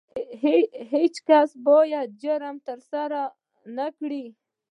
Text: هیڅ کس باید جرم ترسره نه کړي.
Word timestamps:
هیڅ 0.93 1.15
کس 1.27 1.49
باید 1.67 2.09
جرم 2.21 2.55
ترسره 2.67 3.21
نه 3.77 3.87
کړي. 3.97 4.25